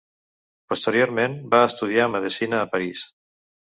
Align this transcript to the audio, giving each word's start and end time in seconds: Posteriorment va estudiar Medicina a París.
Posteriorment 0.73 1.37
va 1.53 1.63
estudiar 1.69 2.11
Medicina 2.19 2.67
a 2.67 2.75
París. 2.77 3.09